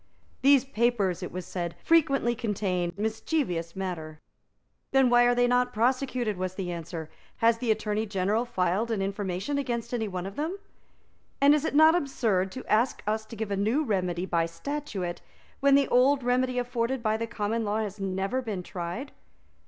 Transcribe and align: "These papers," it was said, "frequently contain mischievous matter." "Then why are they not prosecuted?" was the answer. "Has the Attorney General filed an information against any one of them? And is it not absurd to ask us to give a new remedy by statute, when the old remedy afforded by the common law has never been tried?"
"These 0.41 0.65
papers," 0.65 1.21
it 1.21 1.31
was 1.31 1.45
said, 1.45 1.75
"frequently 1.83 2.33
contain 2.33 2.91
mischievous 2.97 3.75
matter." 3.75 4.19
"Then 4.93 5.11
why 5.11 5.25
are 5.25 5.35
they 5.35 5.45
not 5.45 5.73
prosecuted?" 5.75 6.37
was 6.37 6.55
the 6.55 6.71
answer. 6.71 7.11
"Has 7.37 7.59
the 7.59 7.69
Attorney 7.69 8.07
General 8.07 8.43
filed 8.43 8.89
an 8.89 9.03
information 9.03 9.59
against 9.59 9.93
any 9.93 10.07
one 10.07 10.25
of 10.25 10.37
them? 10.37 10.57
And 11.39 11.53
is 11.53 11.65
it 11.65 11.75
not 11.75 11.93
absurd 11.93 12.51
to 12.53 12.65
ask 12.65 13.03
us 13.05 13.27
to 13.27 13.35
give 13.35 13.51
a 13.51 13.55
new 13.55 13.83
remedy 13.83 14.25
by 14.25 14.47
statute, 14.47 15.21
when 15.59 15.75
the 15.75 15.87
old 15.89 16.23
remedy 16.23 16.57
afforded 16.57 17.03
by 17.03 17.15
the 17.15 17.27
common 17.27 17.63
law 17.63 17.77
has 17.77 17.99
never 17.99 18.41
been 18.41 18.63
tried?" 18.63 19.11